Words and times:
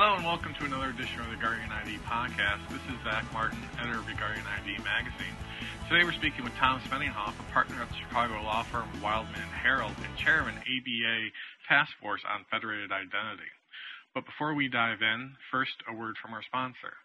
Hello 0.00 0.16
and 0.16 0.24
welcome 0.24 0.54
to 0.54 0.64
another 0.64 0.88
edition 0.88 1.20
of 1.20 1.26
the 1.26 1.36
Regarding 1.36 1.68
ID 1.68 1.98
podcast. 2.08 2.66
This 2.70 2.80
is 2.88 2.96
Zack 3.04 3.30
Martin, 3.34 3.58
editor 3.78 3.98
of 3.98 4.06
the 4.06 4.12
Regarding 4.12 4.42
ID 4.48 4.80
magazine. 4.82 5.36
Today 5.90 6.04
we're 6.04 6.16
speaking 6.16 6.42
with 6.42 6.54
Tom 6.54 6.80
Smedinghoff, 6.88 7.38
a 7.38 7.52
partner 7.52 7.82
at 7.82 7.90
the 7.90 7.96
Chicago 7.96 8.40
law 8.42 8.62
firm 8.62 8.88
Wildman 9.02 9.50
Harrold 9.52 9.92
and 10.02 10.16
chair 10.16 10.40
of 10.40 10.46
an 10.46 10.56
ABA 10.56 11.28
task 11.68 11.92
force 12.00 12.22
on 12.26 12.46
federated 12.50 12.90
identity. 12.90 13.52
But 14.14 14.24
before 14.24 14.54
we 14.54 14.70
dive 14.70 15.02
in, 15.02 15.34
first 15.50 15.76
a 15.86 15.94
word 15.94 16.16
from 16.16 16.32
our 16.32 16.42
sponsor. 16.44 16.96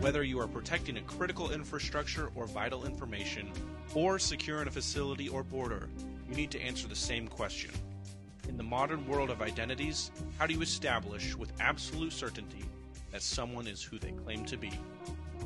Whether 0.00 0.22
you 0.22 0.40
are 0.40 0.48
protecting 0.48 0.96
a 0.96 1.02
critical 1.02 1.52
infrastructure 1.52 2.30
or 2.34 2.46
vital 2.46 2.86
information, 2.86 3.52
or 3.94 4.18
securing 4.18 4.68
a 4.68 4.70
facility 4.70 5.28
or 5.28 5.42
border, 5.42 5.90
you 6.28 6.34
need 6.34 6.50
to 6.50 6.60
answer 6.60 6.88
the 6.88 6.94
same 6.96 7.28
question. 7.28 7.70
In 8.48 8.56
the 8.56 8.62
modern 8.62 9.06
world 9.08 9.30
of 9.30 9.42
identities, 9.42 10.10
how 10.38 10.46
do 10.46 10.54
you 10.54 10.62
establish 10.62 11.34
with 11.34 11.52
absolute 11.60 12.12
certainty 12.12 12.64
that 13.10 13.22
someone 13.22 13.66
is 13.66 13.82
who 13.82 13.98
they 13.98 14.12
claim 14.12 14.44
to 14.46 14.56
be? 14.56 14.70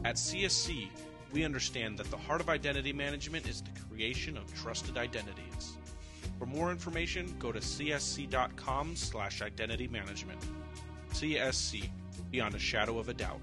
At 0.04 0.16
CSC, 0.16 0.88
we 1.32 1.44
understand 1.44 1.98
that 1.98 2.10
the 2.10 2.16
heart 2.16 2.40
of 2.40 2.48
identity 2.48 2.92
management 2.92 3.48
is 3.48 3.62
the 3.62 3.80
creation 3.88 4.36
of 4.36 4.52
trusted 4.54 4.96
identities. 4.96 5.76
For 6.38 6.46
more 6.46 6.70
information, 6.70 7.34
go 7.38 7.52
to 7.52 7.58
csc.com 7.58 8.96
slash 8.96 9.42
identity 9.42 9.88
management. 9.88 10.40
CSC, 11.12 11.88
beyond 12.30 12.54
a 12.54 12.58
shadow 12.58 12.98
of 12.98 13.08
a 13.08 13.14
doubt. 13.14 13.40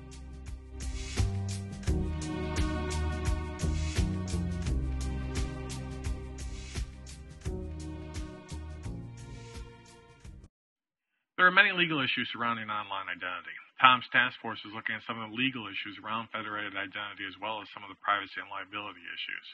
There 11.45 11.53
are 11.53 11.61
many 11.61 11.77
legal 11.77 12.01
issues 12.01 12.25
surrounding 12.33 12.73
online 12.73 13.05
identity. 13.05 13.53
Tom's 13.77 14.09
task 14.09 14.33
force 14.41 14.57
is 14.65 14.73
looking 14.73 14.97
at 14.97 15.05
some 15.05 15.21
of 15.21 15.29
the 15.29 15.37
legal 15.37 15.69
issues 15.69 15.93
around 16.01 16.25
federated 16.33 16.73
identity 16.73 17.21
as 17.29 17.37
well 17.37 17.61
as 17.61 17.69
some 17.69 17.85
of 17.85 17.93
the 17.93 18.01
privacy 18.01 18.41
and 18.41 18.49
liability 18.49 19.05
issues. 19.13 19.45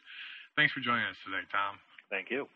Thanks 0.56 0.72
for 0.72 0.80
joining 0.80 1.04
us 1.04 1.20
today, 1.28 1.44
Tom. 1.52 1.84
Thank 2.08 2.32
you. 2.32 2.48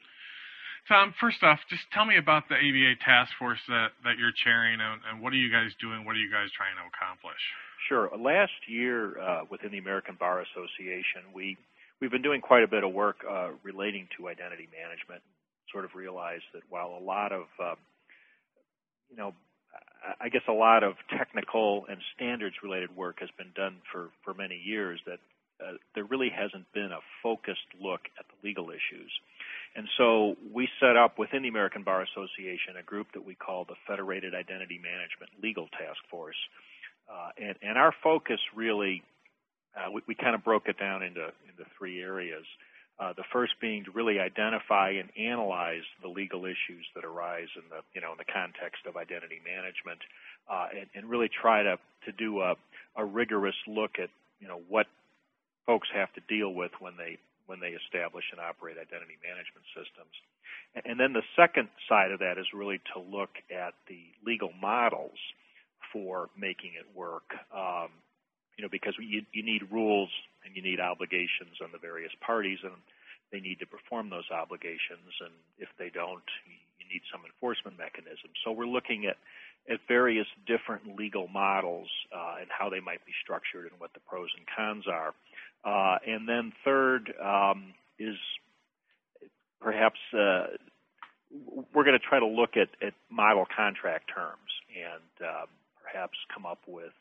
Tom, 0.88 1.12
first 1.20 1.44
off, 1.44 1.60
just 1.68 1.84
tell 1.92 2.08
me 2.08 2.16
about 2.16 2.48
the 2.48 2.56
ABA 2.56 3.04
task 3.04 3.36
force 3.36 3.60
that, 3.68 3.92
that 4.08 4.16
you're 4.16 4.32
chairing 4.40 4.80
and, 4.80 5.04
and 5.04 5.20
what 5.20 5.36
are 5.36 5.42
you 5.44 5.52
guys 5.52 5.76
doing? 5.84 6.08
What 6.08 6.16
are 6.16 6.24
you 6.24 6.32
guys 6.32 6.48
trying 6.56 6.80
to 6.80 6.88
accomplish? 6.88 7.44
Sure. 7.92 8.08
Last 8.16 8.56
year, 8.72 9.20
uh, 9.20 9.44
within 9.52 9.76
the 9.76 9.84
American 9.84 10.16
Bar 10.16 10.48
Association, 10.48 11.28
we 11.36 11.60
we've 12.00 12.08
been 12.08 12.24
doing 12.24 12.40
quite 12.40 12.64
a 12.64 12.72
bit 12.72 12.88
of 12.88 12.96
work 12.96 13.20
uh, 13.28 13.52
relating 13.68 14.08
to 14.16 14.32
identity 14.32 14.72
management. 14.72 15.20
Sort 15.76 15.84
of 15.84 15.92
realized 15.92 16.48
that 16.56 16.64
while 16.72 16.96
a 16.96 17.04
lot 17.04 17.36
of 17.36 17.52
uh, 17.60 17.76
you 19.16 19.22
know, 19.24 19.34
I 20.20 20.30
guess 20.30 20.44
a 20.48 20.54
lot 20.54 20.84
of 20.84 20.96
technical 21.18 21.86
and 21.90 21.98
standards 22.16 22.56
related 22.62 22.96
work 22.96 23.20
has 23.22 23.30
been 23.38 23.52
done 23.56 23.78
for, 23.92 24.10
for 24.24 24.34
many 24.34 24.62
years 24.64 25.00
that 25.08 25.20
uh, 25.64 25.78
there 25.96 26.04
really 26.04 26.30
hasn't 26.30 26.72
been 26.74 26.92
a 26.92 27.00
focused 27.24 27.72
look 27.80 28.02
at 28.20 28.26
the 28.28 28.48
legal 28.48 28.70
issues. 28.70 29.10
And 29.76 29.88
so 29.98 30.36
we 30.54 30.68
set 30.80 30.98
up 30.98 31.18
within 31.18 31.44
the 31.44 31.48
American 31.48 31.84
Bar 31.84 32.04
Association 32.04 32.76
a 32.78 32.84
group 32.84 33.08
that 33.14 33.26
we 33.26 33.36
call 33.36 33.64
the 33.64 33.76
Federated 33.88 34.36
Identity 34.36 34.80
Management 34.84 35.32
Legal 35.42 35.68
Task 35.72 36.00
Force. 36.12 36.38
Uh, 37.10 37.30
and, 37.38 37.56
and, 37.62 37.78
our 37.78 37.94
focus 38.04 38.40
really, 38.56 39.04
uh, 39.78 39.92
we, 39.92 40.02
we, 40.08 40.16
kind 40.16 40.34
of 40.34 40.44
broke 40.44 40.68
it 40.68 40.78
down 40.80 41.04
into, 41.04 41.22
into 41.22 41.64
three 41.78 42.02
areas. 42.02 42.44
Uh, 42.98 43.12
the 43.18 43.26
first 43.34 43.54
being 43.60 43.84
to 43.84 43.92
really 43.92 44.20
identify 44.20 44.92
and 44.92 45.10
analyze 45.20 45.84
the 46.02 46.08
legal 46.08 46.46
issues 46.46 46.88
that 46.96 47.04
arise 47.04 47.52
in 47.56 47.64
the 47.70 47.84
you 47.94 48.00
know 48.00 48.14
in 48.14 48.18
the 48.18 48.32
context 48.32 48.88
of 48.88 48.96
identity 48.96 49.42
management, 49.44 50.00
uh, 50.50 50.68
and, 50.72 50.88
and, 50.96 51.10
really 51.10 51.28
try 51.28 51.62
to 51.62 51.78
to 52.06 52.12
do 52.14 52.40
a, 52.40 52.56
a 52.96 53.04
rigorous 53.04 53.56
look 53.68 54.00
at 54.00 54.10
you 54.40 54.48
know 54.48 54.62
what 54.70 54.88
folks 55.66 55.90
have 55.94 56.12
to 56.14 56.22
deal 56.30 56.54
with 56.54 56.72
when 56.80 56.96
they 56.96 57.18
when 57.48 57.60
they 57.60 57.76
establish 57.76 58.24
and 58.32 58.40
operate 58.40 58.78
identity 58.78 59.20
management 59.22 59.66
systems. 59.76 60.16
And 60.84 61.00
then 61.00 61.14
the 61.14 61.24
second 61.36 61.70
side 61.88 62.12
of 62.12 62.20
that 62.20 62.38
is 62.38 62.48
really 62.54 62.80
to 62.94 63.00
look 63.00 63.30
at 63.52 63.74
the 63.88 64.00
legal 64.26 64.52
models 64.60 65.18
for 65.94 66.30
making 66.38 66.72
it 66.80 66.86
work. 66.96 67.32
Um, 67.56 67.90
you 68.58 68.64
know, 68.64 68.70
because 68.70 68.96
you, 69.00 69.24
you 69.32 69.44
need 69.44 69.64
rules 69.72 70.10
and 70.46 70.56
you 70.56 70.62
need 70.62 70.80
obligations 70.80 71.60
on 71.62 71.72
the 71.72 71.78
various 71.80 72.12
parties, 72.22 72.60
and 72.64 72.74
they 73.32 73.40
need 73.40 73.60
to 73.60 73.66
perform 73.66 74.10
those 74.10 74.30
obligations. 74.32 75.12
And 75.20 75.34
if 75.58 75.70
they 75.78 75.90
don't, 75.90 76.24
you 76.46 76.86
need 76.92 77.02
some 77.12 77.22
enforcement 77.26 77.78
mechanism. 77.78 78.30
So 78.44 78.52
we're 78.52 78.70
looking 78.70 79.06
at 79.06 79.18
at 79.68 79.80
various 79.88 80.28
different 80.46 80.96
legal 80.96 81.28
models 81.28 81.88
uh, 82.16 82.36
and 82.40 82.48
how 82.50 82.70
they 82.70 82.80
might 82.80 83.04
be 83.06 83.12
structured 83.24 83.66
and 83.72 83.80
what 83.80 83.92
the 83.94 84.00
pros 84.02 84.30
and 84.38 84.46
cons 84.56 84.86
are. 84.88 85.14
Uh, 85.66 85.98
and 86.06 86.30
then 86.30 86.54
third 86.64 87.12
um, 87.20 87.74
is 87.98 88.16
perhaps 89.60 89.98
uh, 90.14 90.46
we're 91.74 91.84
going 91.84 91.98
to 91.98 92.08
try 92.08 92.20
to 92.20 92.28
look 92.28 92.58
at, 92.58 92.70
at 92.86 92.94
model 93.10 93.46
contract 93.56 94.12
terms 94.14 94.54
and 94.70 95.28
um, 95.28 95.48
perhaps 95.82 96.18
come 96.32 96.46
up 96.46 96.60
with 96.68 96.94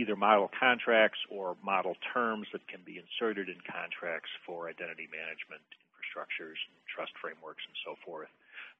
either 0.00 0.16
model 0.16 0.48
contracts 0.56 1.20
or 1.28 1.56
model 1.62 1.94
terms 2.12 2.48
that 2.52 2.64
can 2.68 2.80
be 2.88 2.96
inserted 2.96 3.52
in 3.52 3.60
contracts 3.68 4.32
for 4.46 4.68
identity 4.68 5.04
management 5.12 5.60
infrastructures 6.10 6.56
and 6.56 6.74
trust 6.88 7.12
frameworks 7.20 7.60
and 7.68 7.76
so 7.84 8.00
forth 8.00 8.32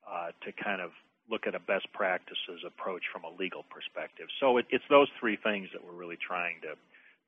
uh, 0.08 0.32
to 0.40 0.48
kind 0.56 0.80
of 0.80 0.90
look 1.28 1.46
at 1.46 1.54
a 1.54 1.60
best 1.60 1.86
practices 1.92 2.64
approach 2.66 3.04
from 3.12 3.22
a 3.22 3.30
legal 3.36 3.62
perspective. 3.68 4.26
So 4.40 4.56
it, 4.56 4.66
it's 4.70 4.84
those 4.88 5.08
three 5.20 5.36
things 5.36 5.68
that 5.76 5.84
we're 5.84 5.98
really 5.98 6.18
trying 6.18 6.60
to 6.62 6.74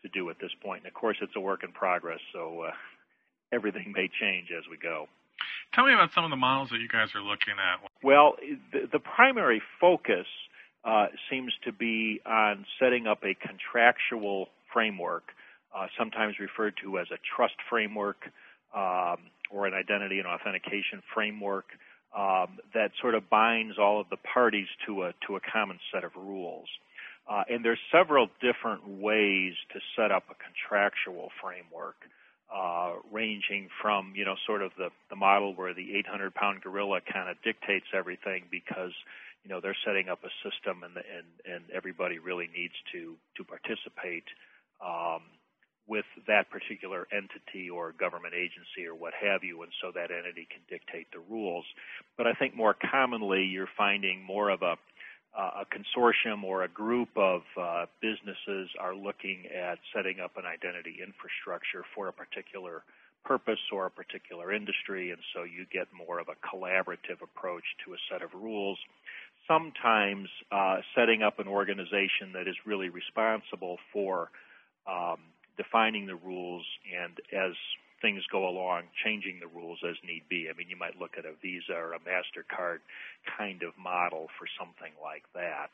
to 0.02 0.08
do 0.08 0.28
at 0.30 0.36
this 0.40 0.50
point. 0.60 0.82
And 0.82 0.88
of 0.88 0.94
course, 0.94 1.16
it's 1.22 1.36
a 1.36 1.40
work 1.40 1.62
in 1.62 1.70
progress, 1.70 2.18
so 2.32 2.66
uh, 2.66 2.72
everything 3.52 3.92
may 3.94 4.10
change 4.10 4.48
as 4.50 4.64
we 4.68 4.76
go. 4.76 5.06
Tell 5.74 5.86
me 5.86 5.94
about 5.94 6.10
some 6.12 6.24
of 6.24 6.30
the 6.30 6.36
models 6.36 6.70
that 6.70 6.80
you 6.80 6.88
guys 6.88 7.14
are 7.14 7.22
looking 7.22 7.54
at. 7.54 7.78
Well, 8.02 8.34
the, 8.72 8.88
the 8.90 8.98
primary 8.98 9.62
focus 9.80 10.26
uh, 10.84 11.06
seems 11.30 11.52
to 11.64 11.72
be 11.72 12.20
on 12.26 12.64
setting 12.80 13.06
up 13.06 13.22
a 13.24 13.34
contractual 13.34 14.48
framework, 14.72 15.24
uh, 15.74 15.86
sometimes 15.98 16.38
referred 16.38 16.74
to 16.82 16.98
as 16.98 17.06
a 17.12 17.18
trust 17.36 17.54
framework 17.70 18.16
um, 18.74 19.18
or 19.50 19.66
an 19.66 19.74
identity 19.74 20.18
and 20.18 20.26
authentication 20.26 21.02
framework 21.14 21.66
um, 22.16 22.58
that 22.74 22.90
sort 23.00 23.14
of 23.14 23.28
binds 23.30 23.78
all 23.78 24.00
of 24.00 24.08
the 24.10 24.16
parties 24.16 24.66
to 24.86 25.04
a 25.04 25.14
to 25.26 25.36
a 25.36 25.40
common 25.40 25.78
set 25.92 26.04
of 26.04 26.12
rules. 26.16 26.68
Uh, 27.30 27.44
and 27.48 27.64
there's 27.64 27.78
several 27.92 28.28
different 28.40 28.86
ways 28.86 29.54
to 29.72 29.78
set 29.96 30.10
up 30.10 30.24
a 30.30 30.34
contractual 30.34 31.30
framework, 31.40 31.96
uh, 32.54 32.94
ranging 33.10 33.68
from 33.80 34.12
you 34.14 34.24
know 34.24 34.34
sort 34.46 34.62
of 34.62 34.72
the 34.76 34.88
the 35.08 35.16
model 35.16 35.54
where 35.54 35.72
the 35.72 35.96
800 35.98 36.34
pound 36.34 36.60
gorilla 36.60 37.00
kind 37.00 37.30
of 37.30 37.36
dictates 37.42 37.86
everything 37.94 38.44
because 38.50 38.92
you 39.44 39.50
know 39.50 39.60
they're 39.60 39.76
setting 39.84 40.08
up 40.08 40.20
a 40.24 40.32
system 40.42 40.82
and 40.82 40.96
and 40.96 41.54
and 41.54 41.64
everybody 41.74 42.18
really 42.18 42.48
needs 42.54 42.74
to 42.92 43.16
to 43.36 43.44
participate 43.44 44.24
um, 44.84 45.22
with 45.86 46.04
that 46.28 46.48
particular 46.50 47.08
entity 47.12 47.68
or 47.68 47.92
government 47.92 48.34
agency 48.34 48.86
or 48.86 48.94
what 48.94 49.12
have 49.14 49.42
you, 49.42 49.62
and 49.62 49.72
so 49.82 49.90
that 49.94 50.10
entity 50.10 50.46
can 50.48 50.62
dictate 50.68 51.08
the 51.12 51.18
rules. 51.28 51.64
But 52.16 52.26
I 52.26 52.34
think 52.34 52.54
more 52.54 52.74
commonly 52.74 53.44
you're 53.44 53.68
finding 53.76 54.22
more 54.22 54.50
of 54.50 54.62
a 54.62 54.76
uh, 55.34 55.62
a 55.62 55.66
consortium 55.72 56.44
or 56.44 56.62
a 56.62 56.68
group 56.68 57.08
of 57.16 57.40
uh, 57.58 57.86
businesses 58.02 58.68
are 58.78 58.94
looking 58.94 59.46
at 59.46 59.78
setting 59.94 60.20
up 60.20 60.36
an 60.36 60.44
identity 60.44 61.00
infrastructure 61.02 61.84
for 61.94 62.08
a 62.08 62.12
particular 62.12 62.84
purpose 63.24 63.60
or 63.72 63.86
a 63.86 63.90
particular 63.90 64.52
industry, 64.52 65.10
and 65.10 65.20
so 65.32 65.42
you 65.44 65.64
get 65.72 65.86
more 65.92 66.18
of 66.18 66.28
a 66.28 66.36
collaborative 66.46 67.22
approach 67.22 67.64
to 67.84 67.94
a 67.94 67.96
set 68.10 68.20
of 68.20 68.34
rules 68.34 68.78
sometimes 69.48 70.28
uh, 70.50 70.78
setting 70.94 71.22
up 71.22 71.38
an 71.38 71.48
organization 71.48 72.32
that 72.34 72.48
is 72.48 72.56
really 72.64 72.88
responsible 72.88 73.78
for 73.92 74.30
um, 74.86 75.18
defining 75.56 76.06
the 76.06 76.16
rules 76.16 76.64
and 76.90 77.18
as 77.32 77.52
things 78.00 78.22
go 78.30 78.48
along, 78.48 78.82
changing 79.04 79.38
the 79.40 79.46
rules 79.46 79.78
as 79.88 79.94
need 80.04 80.22
be. 80.28 80.48
I 80.50 80.56
mean, 80.58 80.68
you 80.68 80.76
might 80.76 80.98
look 80.98 81.12
at 81.16 81.24
a 81.24 81.32
Visa 81.40 81.74
or 81.74 81.94
a 81.94 82.00
MasterCard 82.00 82.78
kind 83.38 83.62
of 83.62 83.72
model 83.78 84.26
for 84.38 84.46
something 84.58 84.92
like 85.00 85.22
that. 85.34 85.70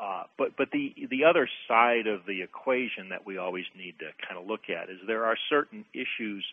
Uh, 0.00 0.24
but 0.38 0.56
but 0.56 0.70
the 0.72 0.94
the 1.10 1.24
other 1.24 1.48
side 1.66 2.06
of 2.06 2.24
the 2.24 2.42
equation 2.42 3.10
that 3.10 3.26
we 3.26 3.36
always 3.36 3.66
need 3.76 3.98
to 3.98 4.06
kind 4.26 4.40
of 4.40 4.46
look 4.46 4.70
at 4.70 4.88
is 4.88 4.96
there 5.06 5.26
are 5.26 5.36
certain 5.50 5.84
issues 5.92 6.46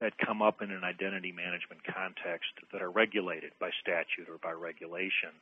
that 0.00 0.14
come 0.16 0.42
up 0.42 0.62
in 0.62 0.70
an 0.70 0.84
identity 0.84 1.32
management 1.32 1.82
context 1.82 2.54
that 2.72 2.80
are 2.80 2.90
regulated 2.90 3.50
by 3.58 3.70
statute 3.82 4.30
or 4.30 4.38
by 4.38 4.52
regulation. 4.52 5.34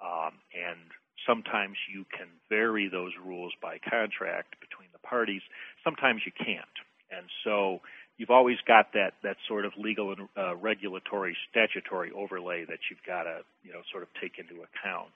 Um, 0.00 0.38
and 0.54 0.78
sometimes 1.26 1.76
you 1.92 2.04
can 2.16 2.28
vary 2.48 2.88
those 2.88 3.12
rules 3.22 3.52
by 3.60 3.78
contract 3.78 4.56
between 4.60 4.88
the 4.92 4.98
parties. 4.98 5.42
Sometimes 5.84 6.22
you 6.24 6.32
can't. 6.32 6.76
And 7.10 7.26
so 7.44 7.80
you've 8.16 8.30
always 8.30 8.58
got 8.66 8.92
that 8.94 9.14
that 9.22 9.36
sort 9.48 9.64
of 9.64 9.72
legal 9.76 10.12
and 10.12 10.28
uh, 10.36 10.56
regulatory 10.56 11.36
statutory 11.50 12.10
overlay 12.12 12.64
that 12.64 12.78
you've 12.90 13.04
got 13.06 13.24
to 13.24 13.40
you 13.62 13.72
know 13.72 13.82
sort 13.90 14.02
of 14.02 14.08
take 14.20 14.38
into 14.38 14.62
account. 14.62 15.14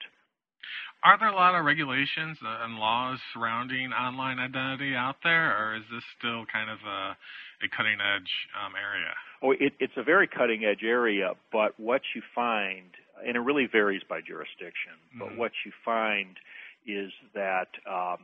Are 1.05 1.19
there 1.19 1.28
a 1.28 1.34
lot 1.34 1.55
of 1.55 1.64
regulations 1.64 2.38
and 2.43 2.76
laws 2.76 3.19
surrounding 3.32 3.93
online 3.93 4.38
identity 4.38 4.94
out 4.96 5.17
there, 5.23 5.55
or 5.55 5.76
is 5.76 5.84
this 5.93 6.02
still 6.19 6.44
kind 6.50 6.70
of 6.70 6.78
a, 6.82 7.17
a 7.62 7.69
cutting 7.76 7.99
edge 8.00 8.32
um, 8.58 8.73
area? 8.75 9.14
Oh, 9.43 9.52
it, 9.52 9.75
it's 9.78 9.96
a 9.96 10.02
very 10.02 10.26
cutting 10.26 10.64
edge 10.64 10.82
area, 10.82 11.34
but 11.52 11.78
what 11.78 12.02
you 12.14 12.23
find, 12.34 12.90
and 13.25 13.37
it 13.37 13.41
really 13.41 13.67
varies 13.71 14.03
by 14.09 14.21
jurisdiction, 14.21 14.97
mm-hmm. 15.11 15.19
but 15.21 15.37
what 15.37 15.53
you 15.65 15.73
find 15.85 16.37
is 16.87 17.11
that 17.35 17.69
um, 17.87 18.19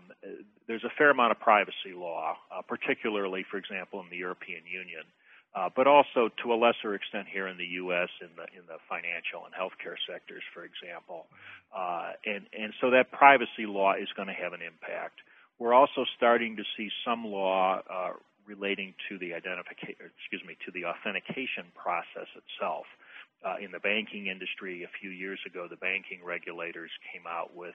there's 0.69 0.85
a 0.85 0.93
fair 0.97 1.11
amount 1.11 1.33
of 1.33 1.41
privacy 1.41 1.93
law, 1.95 2.37
uh, 2.51 2.63
particularly, 2.63 3.45
for 3.51 3.57
example, 3.57 4.01
in 4.01 4.07
the 4.09 4.17
European 4.17 4.63
Union, 4.71 5.03
uh, 5.55 5.69
but 5.75 5.87
also 5.87 6.31
to 6.43 6.55
a 6.55 6.57
lesser 6.57 6.95
extent 6.95 7.27
here 7.31 7.49
in 7.49 7.59
the 7.59 7.67
U.S. 7.83 8.09
in 8.21 8.29
the 8.37 8.47
in 8.57 8.65
the 8.69 8.79
financial 8.89 9.45
and 9.45 9.53
healthcare 9.53 9.99
sectors, 10.09 10.43
for 10.55 10.65
example. 10.65 11.27
Uh, 11.77 12.13
and 12.25 12.47
and 12.57 12.73
so 12.81 12.91
that 12.91 13.11
privacy 13.11 13.67
law 13.67 13.95
is 13.95 14.09
going 14.17 14.29
to 14.29 14.35
have 14.35 14.53
an 14.53 14.63
impact. 14.63 15.21
We're 15.59 15.75
also 15.75 16.07
starting 16.17 16.57
to 16.57 16.65
see 16.77 16.89
some 17.05 17.27
law 17.27 17.83
uh, 17.91 18.13
relating 18.47 18.95
to 19.09 19.19
the 19.19 19.35
identification, 19.35 19.97
excuse 20.19 20.43
me, 20.47 20.57
to 20.67 20.73
the 20.73 20.87
authentication 20.87 21.71
process 21.75 22.31
itself. 22.35 22.87
Uh, 23.45 23.57
in 23.61 23.73
the 23.73 23.81
banking 23.81 24.29
industry, 24.29 24.85
a 24.85 24.91
few 25.01 25.11
years 25.11 25.41
ago, 25.47 25.67
the 25.69 25.77
banking 25.77 26.21
regulators 26.25 26.91
came 27.13 27.27
out 27.27 27.55
with 27.57 27.75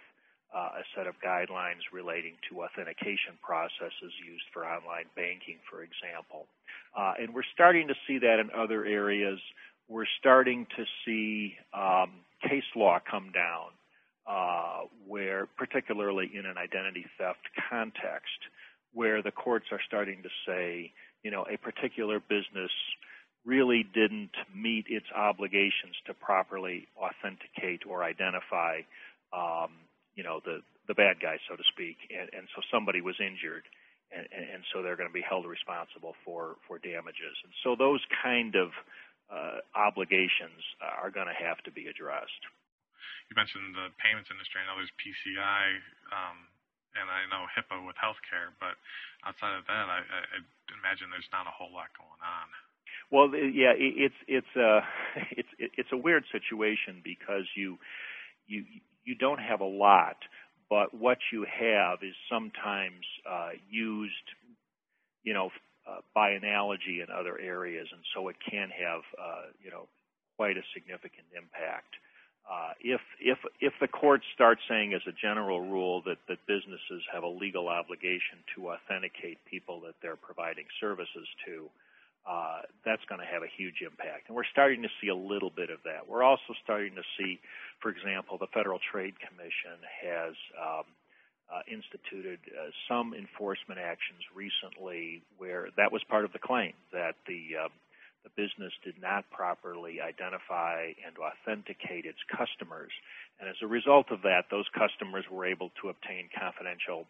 uh, 0.56 0.80
a 0.80 0.84
set 0.96 1.08
of 1.08 1.16
guidelines 1.20 1.84
relating 1.92 2.36
to 2.50 2.64
authentication 2.64 3.36
processes 3.44 4.14
used 4.26 4.46
for 4.54 4.66
online 4.66 5.06
banking, 5.16 5.60
for 5.70 5.84
example. 5.84 6.48
Uh, 6.98 7.14
and 7.20 7.34
we're 7.34 7.48
starting 7.54 7.88
to 7.88 7.96
see 8.08 8.18
that 8.20 8.40
in 8.40 8.50
other 8.58 8.86
areas. 8.86 9.40
We're 9.90 10.08
starting 10.20 10.68
to 10.78 10.86
see 11.06 11.56
um, 11.74 12.12
case 12.42 12.68
law 12.76 13.00
come 13.10 13.32
down, 13.34 13.72
uh, 14.26 14.88
where, 15.06 15.48
particularly 15.58 16.32
in 16.34 16.46
an 16.46 16.58
identity 16.58 17.06
theft 17.18 17.44
context, 17.70 18.40
where 18.94 19.22
the 19.22 19.32
courts 19.32 19.66
are 19.72 19.82
starting 19.86 20.24
to 20.24 20.30
say, 20.48 20.94
you 21.24 21.32
know, 21.32 21.46
a 21.52 21.58
particular 21.58 22.22
business 22.22 22.72
really 23.48 23.88
didn't 23.96 24.36
meet 24.54 24.86
its 24.92 25.08
obligations 25.16 25.96
to 26.06 26.14
properly 26.14 26.86
authenticate 27.00 27.88
or 27.88 28.04
identify 28.04 28.84
um, 29.32 29.72
you 30.16 30.24
know 30.24 30.44
the 30.44 30.60
the 30.88 30.96
bad 30.96 31.20
guy, 31.20 31.36
so 31.48 31.56
to 31.56 31.64
speak, 31.72 32.00
and, 32.12 32.32
and 32.32 32.48
so 32.56 32.64
somebody 32.72 33.04
was 33.04 33.20
injured, 33.20 33.68
and, 34.08 34.24
and, 34.32 34.64
so 34.72 34.80
they're 34.80 34.96
going 34.96 35.12
to 35.12 35.16
be 35.16 35.24
held 35.24 35.44
responsible 35.44 36.16
for 36.24 36.56
for 36.68 36.80
damages, 36.80 37.36
and 37.44 37.52
so 37.64 37.76
those 37.76 38.00
kind 38.24 38.56
of 38.56 38.72
uh, 39.28 39.60
obligations 39.76 40.64
are 40.80 41.12
going 41.12 41.28
to 41.28 41.36
have 41.36 41.60
to 41.68 41.72
be 41.72 41.92
addressed. 41.92 42.44
You 43.28 43.36
mentioned 43.36 43.76
the 43.76 43.92
payments 44.00 44.32
industry. 44.32 44.64
I 44.64 44.72
know 44.72 44.80
there's 44.80 44.96
PCI, 45.04 45.64
um, 46.16 46.48
and 46.96 47.12
I 47.12 47.28
know 47.28 47.44
HIPAA 47.52 47.84
with 47.84 48.00
healthcare, 48.00 48.56
but 48.64 48.80
outside 49.28 49.60
of 49.60 49.68
that, 49.68 49.92
I, 49.92 50.00
I 50.00 50.40
imagine 50.80 51.12
there's 51.12 51.28
not 51.36 51.44
a 51.44 51.52
whole 51.52 51.76
lot 51.76 51.92
going 52.00 52.24
on. 52.24 52.48
Well, 53.12 53.30
yeah, 53.36 53.74
it's 53.78 54.16
it's 54.28 54.56
a 54.56 54.82
it's 55.32 55.50
it's 55.60 55.90
a 55.94 55.98
weird 55.98 56.24
situation 56.32 57.02
because 57.04 57.46
you 57.56 57.78
you 58.48 58.66
you 59.06 59.16
don't 59.16 59.40
have 59.40 59.62
a 59.62 59.66
lot, 59.66 60.18
but 60.70 60.94
what 60.94 61.18
you 61.32 61.46
have 61.48 62.00
is 62.04 62.14
sometimes 62.30 63.06
uh, 63.30 63.52
used, 63.70 64.28
you 65.24 65.34
know, 65.34 65.50
uh, 65.90 66.02
by 66.14 66.32
analogy 66.32 67.02
in 67.02 67.08
other 67.14 67.40
areas, 67.40 67.88
and 67.92 68.02
so 68.14 68.28
it 68.28 68.36
can 68.50 68.70
have, 68.70 69.02
uh, 69.18 69.44
you 69.64 69.72
know, 69.72 69.88
quite 70.36 70.58
a 70.58 70.64
significant 70.74 71.28
impact. 71.36 71.96
Uh, 72.50 72.72
if 72.82 73.02
if 73.22 73.38
if 73.62 73.74
the 73.82 73.88
courts 73.88 74.26
start 74.34 74.60
saying 74.70 74.94
as 74.94 75.02
a 75.08 75.12
general 75.22 75.62
rule 75.62 76.02
that 76.06 76.18
that 76.28 76.40
businesses 76.48 77.04
have 77.14 77.24
a 77.24 77.28
legal 77.28 77.70
obligation 77.70 78.40
to 78.56 78.72
authenticate 78.72 79.38
people 79.46 79.82
that 79.82 79.96
they're 80.02 80.18
providing 80.18 80.66
services 80.80 81.28
to, 81.46 81.70
uh, 82.28 82.62
that's 82.84 83.04
going 83.08 83.22
to 83.22 83.26
have 83.26 83.42
a 83.42 83.52
huge 83.56 83.80
impact. 83.82 84.28
And 84.28 84.36
we're 84.36 84.52
starting 84.52 84.84
to 84.84 84.92
see 85.00 85.08
a 85.08 85.16
little 85.16 85.50
bit 85.50 85.70
of 85.70 85.80
that. 85.86 86.08
We're 86.08 86.24
also 86.24 86.52
starting 86.64 86.96
to 86.96 87.04
see, 87.18 87.40
for 87.80 87.90
example, 87.90 88.38
the 88.38 88.52
Federal 88.54 88.80
Trade 88.92 89.16
Commission 89.24 89.80
has 90.04 90.36
um, 90.60 90.84
uh, 91.48 91.64
instituted 91.72 92.40
uh, 92.52 92.76
some 92.92 93.14
enforcement 93.14 93.80
actions 93.80 94.20
recently 94.36 95.24
where 95.38 95.70
that 95.78 95.92
was 95.92 96.04
part 96.12 96.26
of 96.26 96.34
the 96.34 96.40
claim 96.40 96.74
that 96.92 97.16
the 97.28 97.66
uh, 97.66 97.72
the 98.28 98.36
business 98.36 98.74
did 98.84 99.00
not 99.00 99.24
properly 99.32 100.02
identify 100.02 100.92
and 101.06 101.16
authenticate 101.16 102.04
its 102.04 102.20
customers. 102.28 102.92
And 103.40 103.48
as 103.48 103.56
a 103.62 103.68
result 103.68 104.12
of 104.12 104.22
that, 104.24 104.52
those 104.52 104.68
customers 104.76 105.24
were 105.32 105.46
able 105.46 105.72
to 105.82 105.88
obtain 105.88 106.28
confidential 106.36 107.08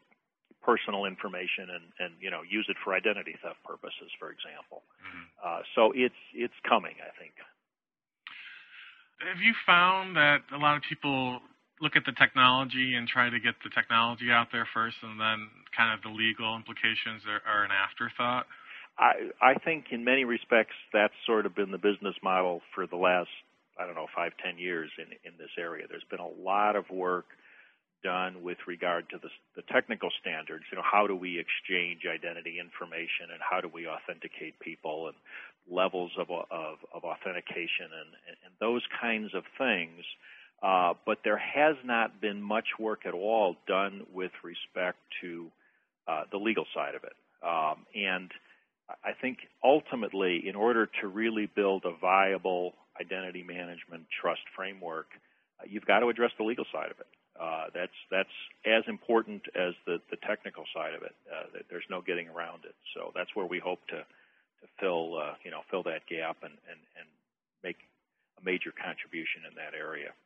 personal 0.68 1.08
information 1.08 1.72
and, 1.72 1.86
and 2.04 2.12
you 2.20 2.28
know 2.28 2.44
use 2.44 2.68
it 2.68 2.76
for 2.84 2.92
identity 2.94 3.40
theft 3.40 3.64
purposes, 3.64 4.12
for 4.20 4.36
example. 4.36 4.84
Mm-hmm. 5.00 5.26
Uh, 5.40 5.62
so 5.74 5.96
it's 5.96 6.20
it's 6.36 6.60
coming, 6.68 7.00
I 7.00 7.16
think. 7.16 7.32
Have 9.24 9.40
you 9.40 9.56
found 9.66 10.20
that 10.20 10.44
a 10.52 10.60
lot 10.60 10.76
of 10.76 10.84
people 10.84 11.40
look 11.80 11.96
at 11.96 12.04
the 12.06 12.12
technology 12.12 13.00
and 13.00 13.08
try 13.08 13.30
to 13.32 13.40
get 13.40 13.56
the 13.64 13.72
technology 13.72 14.30
out 14.30 14.52
there 14.52 14.68
first, 14.76 14.98
and 15.02 15.16
then 15.18 15.48
kind 15.72 15.96
of 15.96 16.04
the 16.04 16.12
legal 16.12 16.54
implications 16.60 17.24
are, 17.26 17.42
are 17.48 17.64
an 17.64 17.72
afterthought? 17.72 18.46
I 19.00 19.32
I 19.40 19.54
think 19.64 19.96
in 19.96 20.04
many 20.04 20.28
respects 20.28 20.76
that's 20.92 21.16
sort 21.26 21.48
of 21.48 21.56
been 21.56 21.72
the 21.72 21.80
business 21.80 22.20
model 22.22 22.60
for 22.76 22.86
the 22.86 23.00
last 23.00 23.32
I 23.80 23.86
don't 23.88 23.96
know 23.96 24.12
five 24.14 24.34
ten 24.44 24.60
years 24.60 24.92
in 25.00 25.16
in 25.24 25.40
this 25.40 25.56
area. 25.58 25.88
There's 25.88 26.10
been 26.12 26.20
a 26.20 26.28
lot 26.28 26.76
of 26.76 26.90
work 26.92 27.26
done 28.04 28.44
with 28.44 28.58
regard 28.68 29.10
to 29.10 29.18
the, 29.18 29.30
the 29.56 29.64
technical 29.74 30.10
standards. 30.22 30.66
You 30.72 30.78
know, 30.78 30.84
how 30.90 31.08
do 31.08 31.16
we 31.16 31.40
exchange 31.40 32.02
identity 32.06 32.60
information 32.60 33.32
and 33.32 33.42
how 33.42 33.62
do 33.62 33.68
we 33.68 33.88
authenticate 33.88 34.60
people 34.60 35.08
and 35.08 35.16
levels 35.70 36.12
of, 36.18 36.30
of, 36.32 36.78
of 36.94 37.04
authentication 37.04 37.92
and, 37.92 38.10
and 38.46 38.54
those 38.60 38.82
kinds 39.02 39.34
of 39.34 39.44
things. 39.58 40.04
Uh, 40.64 40.94
but 41.06 41.20
there 41.24 41.38
has 41.38 41.76
not 41.86 42.20
been 42.20 42.42
much 42.42 42.66
work 42.80 43.06
at 43.06 43.14
all 43.14 43.56
done 43.68 44.06
with 44.14 44.32
respect 44.44 44.98
to 45.22 45.52
uh, 46.08 46.24
the 46.32 46.38
legal 46.38 46.66
side 46.74 46.96
of 46.96 47.04
it. 47.04 47.14
Um, 47.44 47.86
and 47.94 48.32
I 49.04 49.12
think 49.22 49.40
ultimately, 49.64 50.48
in 50.48 50.56
order 50.56 50.90
to 51.02 51.08
really 51.08 51.50
build 51.54 51.84
a 51.86 51.96
viable 52.00 52.74
identity 53.00 53.44
management 53.44 54.06
trust 54.22 54.42
framework, 54.56 55.08
uh, 55.60 55.66
you've 55.70 55.86
got 55.86 56.00
to 56.00 56.08
address 56.08 56.32
the 56.38 56.46
legal 56.46 56.66
side 56.72 56.90
of 56.90 57.00
it. 57.00 57.08
Uh, 57.38 57.70
that's 57.74 57.94
that's 58.10 58.34
as 58.66 58.82
important 58.90 59.46
as 59.54 59.78
the, 59.86 60.02
the 60.10 60.18
technical 60.26 60.66
side 60.74 60.98
of 60.98 61.06
it. 61.06 61.14
Uh, 61.30 61.62
there's 61.70 61.86
no 61.90 62.02
getting 62.02 62.28
around 62.30 62.66
it. 62.66 62.74
So 62.98 63.14
that's 63.14 63.30
where 63.38 63.46
we 63.46 63.62
hope 63.62 63.86
to 63.94 64.02
to 64.02 64.66
fill 64.82 65.22
uh, 65.22 65.38
you 65.46 65.54
know 65.54 65.62
fill 65.70 65.86
that 65.86 66.10
gap 66.10 66.42
and, 66.42 66.58
and, 66.66 66.82
and 66.98 67.08
make 67.62 67.78
a 68.38 68.42
major 68.42 68.74
contribution 68.74 69.46
in 69.46 69.54
that 69.54 69.78
area. 69.78 70.18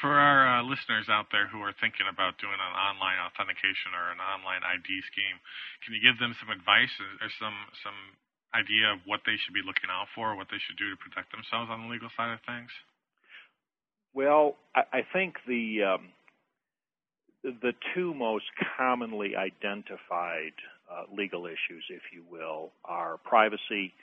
For 0.00 0.12
our 0.12 0.44
uh, 0.44 0.62
listeners 0.64 1.08
out 1.08 1.32
there 1.32 1.48
who 1.48 1.60
are 1.64 1.72
thinking 1.76 2.08
about 2.08 2.36
doing 2.36 2.56
an 2.56 2.74
online 2.76 3.16
authentication 3.20 3.96
or 3.96 4.12
an 4.12 4.20
online 4.20 4.60
ID 4.64 4.88
scheme, 5.08 5.36
can 5.84 5.96
you 5.96 6.00
give 6.00 6.20
them 6.20 6.36
some 6.40 6.48
advice 6.48 6.92
or 7.20 7.28
some 7.36 7.56
some 7.84 8.16
idea 8.56 8.96
of 8.96 9.04
what 9.04 9.20
they 9.28 9.36
should 9.36 9.52
be 9.52 9.64
looking 9.64 9.92
out 9.92 10.08
for, 10.16 10.32
what 10.36 10.48
they 10.48 10.60
should 10.64 10.80
do 10.80 10.88
to 10.88 10.96
protect 10.96 11.32
themselves 11.32 11.68
on 11.68 11.84
the 11.84 11.88
legal 11.92 12.08
side 12.16 12.32
of 12.32 12.40
things? 12.48 12.72
Well, 14.16 14.56
I, 14.72 15.00
I 15.00 15.02
think 15.04 15.36
the 15.44 15.96
um, 15.96 16.15
the 17.62 17.72
two 17.94 18.12
most 18.14 18.44
commonly 18.76 19.36
identified 19.36 20.52
uh, 20.90 21.02
legal 21.14 21.46
issues, 21.46 21.84
if 21.90 22.02
you 22.12 22.22
will, 22.30 22.72
are 22.84 23.18
privacy 23.18 23.94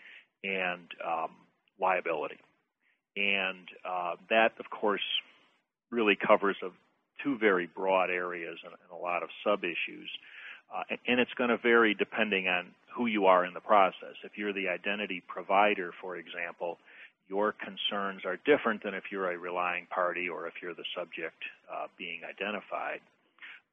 and 0.43 0.87
um, 1.05 1.31
liability. 1.79 2.39
And 3.15 3.67
uh, 3.85 4.15
that, 4.29 4.53
of 4.59 4.69
course, 4.69 5.01
really 5.91 6.15
covers 6.15 6.55
a, 6.63 6.69
two 7.23 7.37
very 7.37 7.67
broad 7.67 8.09
areas 8.09 8.57
and, 8.63 8.73
and 8.73 8.91
a 8.91 9.01
lot 9.01 9.23
of 9.23 9.29
sub 9.43 9.63
issues. 9.63 10.09
Uh, 10.73 10.83
and, 10.89 10.99
and 11.07 11.19
it's 11.19 11.33
going 11.37 11.49
to 11.49 11.57
vary 11.57 11.93
depending 11.93 12.47
on 12.47 12.67
who 12.95 13.05
you 13.05 13.25
are 13.25 13.45
in 13.45 13.53
the 13.53 13.59
process. 13.59 14.15
If 14.23 14.37
you're 14.37 14.53
the 14.53 14.69
identity 14.69 15.21
provider, 15.27 15.91
for 16.01 16.17
example, 16.17 16.79
your 17.29 17.53
concerns 17.53 18.23
are 18.25 18.37
different 18.45 18.83
than 18.83 18.93
if 18.93 19.03
you're 19.11 19.31
a 19.31 19.37
relying 19.37 19.85
party 19.87 20.27
or 20.29 20.47
if 20.47 20.53
you're 20.61 20.73
the 20.73 20.85
subject 20.95 21.41
uh, 21.71 21.87
being 21.97 22.21
identified. 22.23 22.99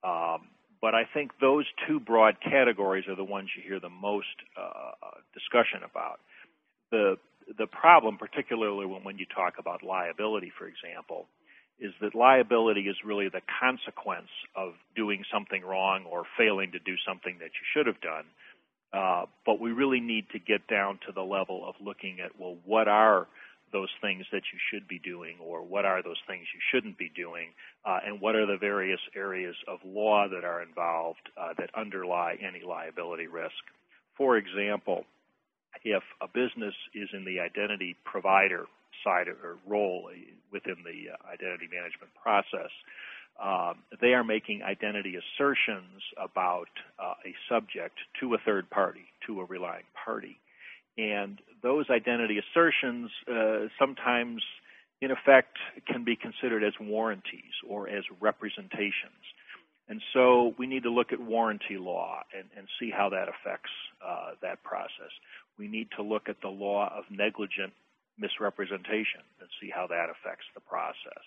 Um, 0.03 0.49
but 0.81 0.95
I 0.95 1.05
think 1.13 1.33
those 1.41 1.67
two 1.87 2.01
broad 2.01 2.37
categories 2.41 3.05
are 3.09 3.17
the 3.17 3.25
ones 3.25 3.51
you 3.57 3.63
hear 3.63 3.81
the 3.81 3.91
most 3.91 4.27
uh, 4.57 4.93
discussion 5.35 5.81
about. 5.85 6.21
The 6.91 7.17
the 7.59 7.67
problem, 7.67 8.17
particularly 8.17 8.87
when, 8.87 9.03
when 9.03 9.19
you 9.19 9.27
talk 9.27 9.55
about 9.59 9.83
liability, 9.83 10.53
for 10.57 10.69
example, 10.69 11.27
is 11.81 11.93
that 12.01 12.15
liability 12.15 12.83
is 12.83 12.97
really 13.05 13.29
the 13.29 13.41
consequence 13.61 14.29
of 14.55 14.75
doing 14.95 15.25
something 15.33 15.63
wrong 15.63 16.05
or 16.05 16.25
failing 16.39 16.73
to 16.73 16.79
do 16.79 16.95
something 17.07 17.39
that 17.41 17.51
you 17.57 17.65
should 17.75 17.87
have 17.87 18.01
done. 18.01 18.25
Uh, 18.93 19.27
but 19.47 19.61
we 19.61 19.71
really 19.73 20.01
need 20.01 20.27
to 20.33 20.39
get 20.39 20.67
down 20.69 20.99
to 21.07 21.13
the 21.13 21.23
level 21.23 21.65
of 21.67 21.75
looking 21.81 22.19
at, 22.21 22.39
well, 22.39 22.57
what 22.65 22.89
are 22.89 23.29
those 23.73 23.91
things 24.01 24.27
that 24.33 24.43
you 24.53 24.59
should 24.71 24.89
be 24.89 24.99
doing 24.99 25.37
or 25.41 25.63
what 25.63 25.85
are 25.85 26.03
those 26.03 26.21
things 26.27 26.47
you 26.55 26.61
shouldn't 26.73 26.99
be 26.99 27.11
doing 27.15 27.51
uh, 27.85 27.99
and 28.05 28.21
what 28.21 28.35
are 28.35 28.47
the 28.47 28.59
various 28.59 29.01
areas 29.15 29.55
of 29.69 29.79
law 29.85 30.27
that 30.29 30.45
are 30.45 30.63
involved 30.63 31.29
uh, 31.37 31.55
that 31.59 31.71
underlie 31.75 32.37
any 32.41 32.65
liability 32.65 33.27
risk. 33.27 33.63
For 34.17 34.37
example, 34.37 35.05
if 35.85 36.03
a 36.21 36.29
business 36.29 36.75
is 36.95 37.09
in 37.13 37.25
the 37.25 37.41
identity 37.41 37.97
provider 38.05 38.67
side 39.05 39.29
or 39.29 39.57
role 39.67 40.11
within 40.53 40.77
the 40.85 41.13
uh, 41.13 41.33
identity 41.33 41.69
management 41.73 42.13
process, 42.21 42.71
um, 43.43 43.79
they 44.01 44.13
are 44.13 44.25
making 44.25 44.63
identity 44.63 45.17
assertions 45.17 46.03
about 46.23 46.69
uh, 46.99 47.15
a 47.25 47.35
subject 47.49 47.97
to 48.21 48.35
a 48.35 48.39
third 48.45 48.69
party, 48.69 49.07
to 49.27 49.41
a 49.41 49.45
relying 49.45 49.89
party. 50.05 50.39
And 50.99 51.41
those 51.63 51.87
identity 51.91 52.39
assertions 52.39 53.11
uh, 53.29 53.69
sometimes, 53.79 54.43
in 55.01 55.11
effect, 55.11 55.57
can 55.87 56.05
be 56.05 56.17
considered 56.17 56.65
as 56.65 56.73
warranties 56.81 57.55
or 57.67 57.89
as 57.89 58.05
representations. 58.21 59.25
And 59.89 60.01
so 60.13 60.55
we 60.57 60.67
need 60.67 60.85
to 60.85 60.91
look 60.91 61.13
at 61.13 61.21
warranty 61.21 61.77
law 61.77 62.23
and, 62.37 62.49
and 62.57 62.69
see 62.79 62.91
how 62.91 63.09
that 63.11 63.29
affects 63.29 63.71
uh, 64.07 64.33
that 64.41 64.63
process. 64.63 65.11
We 65.59 65.67
need 65.67 65.89
to 65.97 66.03
look 66.03 66.29
at 66.29 66.37
the 66.43 66.49
law 66.49 66.93
of 66.97 67.05
negligent 67.11 67.73
misrepresentation 68.17 69.27
and 69.41 69.49
see 69.61 69.71
how 69.75 69.89
that 69.89 70.07
affects 70.11 70.47
the 70.55 70.61
process. 70.61 71.25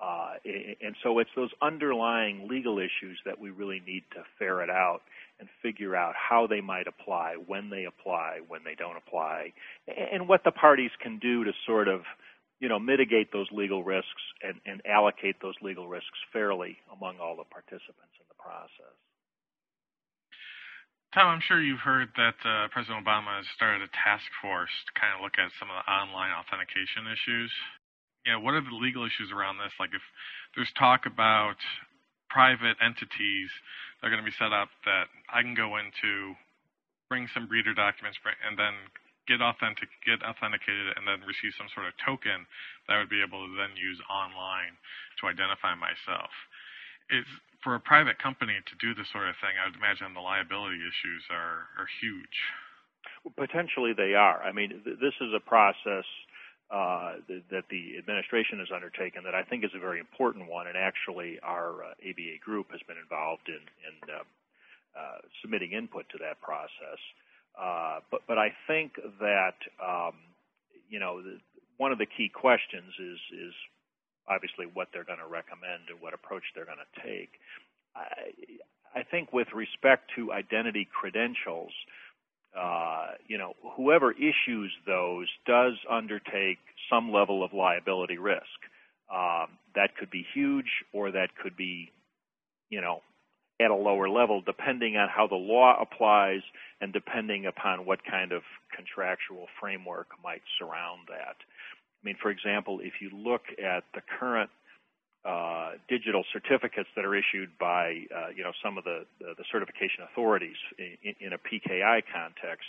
Uh, 0.00 0.34
and 0.80 0.94
so 1.02 1.18
it's 1.18 1.30
those 1.34 1.50
underlying 1.60 2.46
legal 2.48 2.78
issues 2.78 3.18
that 3.26 3.38
we 3.38 3.50
really 3.50 3.82
need 3.84 4.04
to 4.12 4.22
ferret 4.38 4.70
out 4.70 5.00
and 5.40 5.48
figure 5.62 5.94
out 5.94 6.14
how 6.16 6.46
they 6.46 6.60
might 6.60 6.86
apply, 6.86 7.34
when 7.46 7.70
they 7.70 7.84
apply, 7.84 8.40
when 8.48 8.60
they 8.64 8.74
don't 8.74 8.96
apply, 8.96 9.52
and 9.86 10.28
what 10.28 10.42
the 10.44 10.50
parties 10.50 10.90
can 11.00 11.18
do 11.18 11.44
to 11.44 11.52
sort 11.66 11.88
of, 11.88 12.02
you 12.60 12.68
know, 12.68 12.78
mitigate 12.78 13.32
those 13.32 13.46
legal 13.52 13.84
risks 13.84 14.22
and, 14.42 14.60
and 14.66 14.82
allocate 14.86 15.36
those 15.40 15.54
legal 15.62 15.88
risks 15.88 16.18
fairly 16.32 16.78
among 16.92 17.18
all 17.18 17.36
the 17.36 17.44
participants 17.44 18.18
in 18.18 18.26
the 18.28 18.38
process. 18.38 18.94
Tom, 21.14 21.28
I'm 21.28 21.40
sure 21.46 21.62
you've 21.62 21.80
heard 21.80 22.08
that 22.16 22.36
uh, 22.44 22.68
President 22.68 23.00
Obama 23.00 23.40
has 23.40 23.46
started 23.56 23.80
a 23.80 23.90
task 24.04 24.28
force 24.42 24.74
to 24.86 25.00
kind 25.00 25.16
of 25.16 25.24
look 25.24 25.40
at 25.40 25.48
some 25.56 25.72
of 25.72 25.80
the 25.80 25.86
online 25.88 26.36
authentication 26.36 27.08
issues 27.08 27.50
you 28.28 28.36
know, 28.36 28.40
what 28.40 28.52
are 28.52 28.60
the 28.60 28.76
legal 28.76 29.08
issues 29.08 29.32
around 29.32 29.56
this? 29.56 29.72
Like 29.80 29.96
if 29.96 30.04
there's 30.52 30.68
talk 30.78 31.06
about 31.06 31.56
private 32.28 32.76
entities 32.80 33.50
that 34.00 34.08
are 34.08 34.12
going 34.12 34.22
to 34.22 34.28
be 34.28 34.36
set 34.38 34.52
up 34.52 34.68
that 34.84 35.08
I 35.32 35.42
can 35.42 35.54
go 35.54 35.76
into, 35.76 36.36
bring 37.08 37.28
some 37.32 37.48
breeder 37.48 37.74
documents, 37.74 38.18
and 38.24 38.56
then 38.56 38.74
get 39.28 39.44
authentic, 39.44 39.92
get 40.08 40.24
authenticated, 40.24 40.96
and 40.96 41.04
then 41.04 41.20
receive 41.28 41.52
some 41.56 41.68
sort 41.76 41.84
of 41.88 41.94
token 42.00 42.48
that 42.88 42.96
I 42.96 42.98
would 43.00 43.12
be 43.12 43.20
able 43.20 43.44
to 43.44 43.54
then 43.56 43.76
use 43.76 44.00
online 44.08 44.76
to 45.20 45.28
identify 45.28 45.76
myself. 45.76 46.32
Is 47.12 47.28
for 47.64 47.74
a 47.76 47.80
private 47.80 48.16
company 48.20 48.56
to 48.56 48.74
do 48.80 48.94
this 48.94 49.08
sort 49.12 49.28
of 49.28 49.36
thing, 49.40 49.56
I 49.56 49.68
would 49.68 49.76
imagine 49.76 50.12
the 50.16 50.24
liability 50.24 50.80
issues 50.80 51.24
are 51.28 51.68
are 51.76 51.88
huge. 52.00 52.38
Potentially, 53.36 53.92
they 53.92 54.14
are. 54.14 54.40
I 54.42 54.52
mean, 54.52 54.80
th- 54.84 55.00
this 55.00 55.16
is 55.20 55.32
a 55.34 55.40
process 55.40 56.04
uh, 56.70 57.14
that 57.50 57.64
the 57.70 57.96
administration 57.96 58.58
has 58.58 58.68
undertaken 58.74 59.24
that 59.24 59.34
I 59.34 59.42
think 59.42 59.64
is 59.64 59.70
a 59.74 59.80
very 59.80 60.00
important 60.00 60.48
one, 60.48 60.66
and 60.66 60.76
actually 60.76 61.38
our 61.42 61.82
uh, 61.82 61.90
ABA 62.04 62.44
group 62.44 62.70
has 62.72 62.80
been 62.86 62.98
involved 63.00 63.48
in, 63.48 63.62
in 63.88 63.96
uh, 64.12 64.20
uh, 64.98 65.18
submitting 65.40 65.72
input 65.72 66.04
to 66.12 66.18
that 66.18 66.40
process. 66.40 67.00
Uh, 67.58 68.00
but 68.10 68.20
but 68.28 68.38
I 68.38 68.52
think 68.66 69.00
that 69.20 69.56
um, 69.80 70.14
you 70.90 71.00
know 71.00 71.22
the, 71.22 71.40
one 71.78 71.90
of 71.90 71.98
the 71.98 72.06
key 72.06 72.28
questions 72.28 72.92
is 73.00 73.18
is 73.32 73.54
obviously 74.28 74.66
what 74.66 74.88
they're 74.92 75.08
going 75.08 75.24
to 75.24 75.26
recommend 75.26 75.88
and 75.88 76.00
what 76.00 76.12
approach 76.12 76.44
they're 76.54 76.68
going 76.68 76.84
to 76.84 77.00
take. 77.00 77.30
I, 77.96 79.00
I 79.00 79.02
think 79.02 79.32
with 79.32 79.48
respect 79.54 80.10
to 80.16 80.32
identity 80.32 80.86
credentials, 80.92 81.72
uh, 82.58 83.12
you 83.26 83.38
know, 83.38 83.54
whoever 83.76 84.12
issues 84.12 84.72
those 84.86 85.28
does 85.46 85.74
undertake 85.88 86.58
some 86.90 87.12
level 87.12 87.44
of 87.44 87.52
liability 87.52 88.18
risk. 88.18 88.42
Um, 89.12 89.58
that 89.74 89.96
could 89.98 90.10
be 90.10 90.26
huge, 90.34 90.84
or 90.92 91.12
that 91.12 91.28
could 91.42 91.56
be, 91.56 91.92
you 92.68 92.80
know, 92.80 93.02
at 93.60 93.70
a 93.70 93.74
lower 93.74 94.08
level, 94.08 94.40
depending 94.40 94.96
on 94.96 95.08
how 95.08 95.26
the 95.26 95.34
law 95.34 95.80
applies 95.80 96.40
and 96.80 96.92
depending 96.92 97.46
upon 97.46 97.86
what 97.86 98.00
kind 98.08 98.32
of 98.32 98.42
contractual 98.74 99.46
framework 99.60 100.08
might 100.22 100.42
surround 100.58 101.08
that. 101.08 101.36
I 101.38 102.02
mean, 102.04 102.16
for 102.20 102.30
example, 102.30 102.80
if 102.82 102.94
you 103.00 103.10
look 103.12 103.42
at 103.62 103.84
the 103.94 104.02
current 104.18 104.50
uh, 105.28 105.72
digital 105.90 106.24
certificates 106.32 106.88
that 106.96 107.04
are 107.04 107.14
issued 107.14 107.50
by 107.60 108.06
uh, 108.08 108.28
you 108.34 108.42
know 108.42 108.52
some 108.64 108.78
of 108.78 108.84
the, 108.84 109.04
the, 109.20 109.34
the 109.36 109.44
certification 109.52 110.00
authorities 110.10 110.56
in, 110.78 111.14
in, 111.20 111.32
a 111.34 111.38
PKI 111.38 112.00
context. 112.08 112.64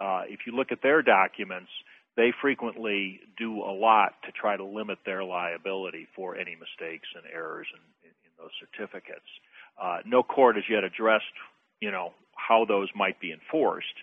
Uh, 0.00 0.22
if 0.26 0.40
you 0.46 0.56
look 0.56 0.72
at 0.72 0.80
their 0.82 1.02
documents, 1.02 1.68
they 2.16 2.32
frequently 2.40 3.20
do 3.36 3.60
a 3.60 3.74
lot 3.76 4.14
to 4.24 4.32
try 4.32 4.56
to 4.56 4.64
limit 4.64 4.98
their 5.04 5.22
liability 5.22 6.08
for 6.16 6.34
any 6.34 6.56
mistakes 6.56 7.08
and 7.14 7.24
errors 7.30 7.66
in, 7.74 8.08
in, 8.08 8.14
in 8.24 8.32
those 8.40 8.56
certificates. 8.58 9.28
Uh, 9.76 9.98
no 10.06 10.22
court 10.22 10.56
has 10.56 10.64
yet 10.70 10.84
addressed 10.84 11.36
you 11.82 11.90
know 11.90 12.14
how 12.34 12.64
those 12.64 12.88
might 12.96 13.20
be 13.20 13.32
enforced, 13.32 14.00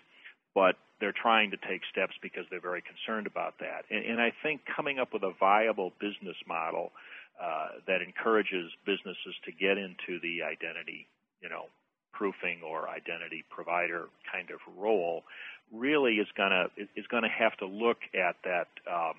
but 0.54 0.76
they're 1.00 1.16
trying 1.16 1.50
to 1.50 1.56
take 1.56 1.80
steps 1.90 2.14
because 2.22 2.44
they're 2.50 2.60
very 2.60 2.82
concerned 2.86 3.26
about 3.26 3.58
that. 3.58 3.82
And, 3.90 4.04
and 4.04 4.20
I 4.20 4.32
think 4.44 4.60
coming 4.76 5.00
up 5.00 5.12
with 5.12 5.24
a 5.24 5.32
viable 5.40 5.92
business 5.98 6.36
model 6.46 6.92
uh, 7.40 7.80
that 7.86 8.02
encourages 8.02 8.70
businesses 8.84 9.34
to 9.44 9.52
get 9.52 9.78
into 9.78 10.20
the 10.20 10.42
identity, 10.42 11.08
you 11.40 11.48
know, 11.48 11.66
proofing 12.12 12.60
or 12.62 12.88
identity 12.88 13.44
provider 13.48 14.08
kind 14.30 14.50
of 14.50 14.60
role 14.76 15.24
really 15.72 16.16
is 16.16 16.26
gonna 16.36 16.66
is 16.76 17.06
gonna 17.10 17.30
have 17.30 17.56
to 17.56 17.66
look 17.66 17.98
at 18.12 18.36
that 18.44 18.68
um, 18.90 19.14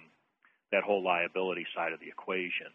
that 0.71 0.83
whole 0.83 1.03
liability 1.03 1.65
side 1.75 1.93
of 1.93 1.99
the 1.99 2.07
equation 2.07 2.69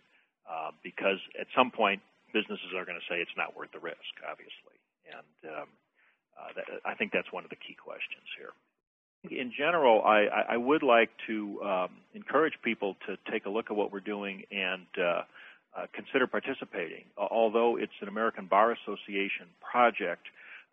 uh, 0.50 0.70
because 0.82 1.18
at 1.40 1.46
some 1.56 1.70
point 1.70 2.00
businesses 2.32 2.74
are 2.76 2.84
going 2.84 2.98
to 2.98 3.06
say 3.08 3.20
it's 3.22 3.36
not 3.36 3.56
worth 3.56 3.72
the 3.72 3.80
risk, 3.80 4.12
obviously, 4.28 4.76
and 5.08 5.36
um, 5.56 5.68
uh, 6.36 6.50
that, 6.56 6.66
I 6.84 6.94
think 6.94 7.12
that's 7.12 7.30
one 7.32 7.44
of 7.44 7.50
the 7.50 7.56
key 7.56 7.74
questions 7.74 8.26
here. 8.36 8.52
In 9.30 9.52
general, 9.56 10.02
I, 10.02 10.26
I 10.50 10.56
would 10.56 10.82
like 10.82 11.10
to 11.26 11.62
um, 11.62 11.90
encourage 12.14 12.54
people 12.62 12.96
to 13.06 13.16
take 13.30 13.46
a 13.46 13.50
look 13.50 13.66
at 13.70 13.76
what 13.76 13.92
we're 13.92 14.00
doing 14.00 14.44
and 14.50 14.86
uh, 14.98 15.22
uh, 15.76 15.86
consider 15.92 16.26
participating. 16.26 17.04
Although 17.16 17.76
it's 17.76 17.92
an 18.00 18.08
American 18.08 18.46
Bar 18.46 18.72
Association 18.72 19.46
project, 19.60 20.22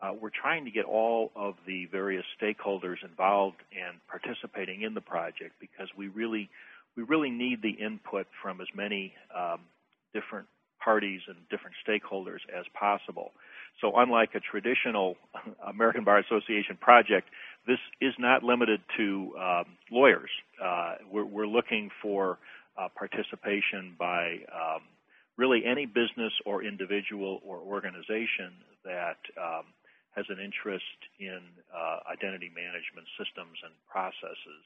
uh, 0.01 0.11
we're 0.19 0.29
trying 0.29 0.65
to 0.65 0.71
get 0.71 0.85
all 0.85 1.31
of 1.35 1.55
the 1.65 1.85
various 1.85 2.25
stakeholders 2.41 3.03
involved 3.03 3.57
and 3.71 3.97
participating 4.07 4.81
in 4.81 4.93
the 4.93 5.01
project 5.01 5.53
because 5.59 5.87
we 5.95 6.07
really 6.07 6.49
we 6.95 7.03
really 7.03 7.31
need 7.31 7.61
the 7.61 7.71
input 7.71 8.27
from 8.41 8.61
as 8.61 8.67
many 8.75 9.13
um, 9.35 9.61
different 10.13 10.47
parties 10.83 11.21
and 11.27 11.37
different 11.49 11.75
stakeholders 11.87 12.39
as 12.53 12.65
possible. 12.73 13.31
So, 13.81 13.93
unlike 13.95 14.29
a 14.35 14.39
traditional 14.39 15.15
American 15.67 16.03
Bar 16.03 16.19
Association 16.19 16.77
project, 16.79 17.29
this 17.67 17.79
is 18.01 18.13
not 18.19 18.43
limited 18.43 18.81
to 18.97 19.33
um, 19.39 19.65
lawyers. 19.91 20.29
Uh, 20.61 20.95
we're, 21.09 21.25
we're, 21.25 21.47
looking 21.47 21.89
for 22.01 22.39
uh, 22.77 22.87
participation 22.95 23.95
by 23.97 24.39
um, 24.51 24.81
really 25.37 25.63
any 25.65 25.85
business 25.85 26.33
or 26.45 26.63
individual 26.63 27.41
or 27.45 27.57
organization 27.59 28.51
that 28.83 29.17
um, 29.39 29.65
has 30.15 30.25
an 30.29 30.37
interest 30.39 30.99
in 31.19 31.39
uh, 31.73 31.99
identity 32.11 32.51
management 32.53 33.07
systems 33.17 33.57
and 33.63 33.73
processes. 33.89 34.63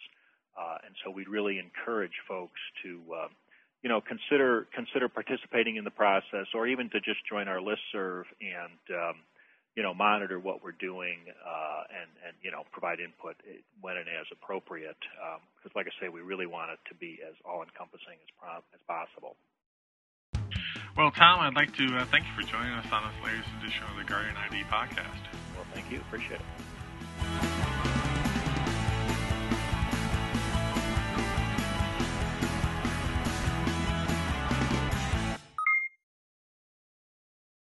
Uh, 0.58 0.78
and 0.86 0.96
so 1.06 1.12
we'd 1.12 1.30
really 1.30 1.60
encourage 1.60 2.18
folks 2.28 2.60
to, 2.84 3.00
uh, 3.14 3.30
you 3.84 3.90
know, 3.90 4.02
consider 4.02 4.68
consider 4.74 5.08
participating 5.10 5.76
in 5.76 5.84
the 5.84 5.92
process, 5.94 6.48
or 6.54 6.68
even 6.68 6.90
to 6.90 7.00
just 7.00 7.20
join 7.30 7.48
our 7.48 7.60
listserv 7.60 8.24
and, 8.42 8.82
um, 8.90 9.16
you 9.76 9.84
know, 9.84 9.94
monitor 9.94 10.40
what 10.40 10.64
we're 10.64 10.78
doing 10.80 11.18
uh, 11.30 11.84
and 11.90 12.10
and 12.26 12.34
you 12.42 12.50
know 12.50 12.64
provide 12.72 13.00
input 13.00 13.36
when 13.82 13.98
and 13.98 14.08
as 14.10 14.26
appropriate. 14.32 14.98
Because, 15.58 15.72
um, 15.72 15.78
like 15.78 15.86
I 15.86 15.94
say, 16.02 16.10
we 16.10 16.22
really 16.22 16.48
want 16.48 16.72
it 16.72 16.80
to 16.90 16.96
be 16.96 17.20
as 17.22 17.36
all 17.46 17.62
encompassing 17.62 18.18
as, 18.18 18.32
pro- 18.40 18.66
as 18.74 18.82
possible. 18.88 19.38
Well, 20.98 21.12
Tom, 21.12 21.40
I'd 21.42 21.54
like 21.54 21.76
to 21.78 21.86
uh, 21.96 22.06
thank 22.10 22.26
you 22.26 22.34
for 22.34 22.50
joining 22.50 22.74
us 22.74 22.88
on 22.92 23.04
this 23.06 23.24
latest 23.24 23.50
edition 23.62 23.84
of 23.84 23.94
the 23.94 24.02
Regarding 24.02 24.36
ID 24.36 24.64
podcast. 24.64 25.22
Well, 25.56 25.66
thank 25.74 25.92
you. 25.92 26.00
Appreciate 26.00 26.42
it. 26.42 26.77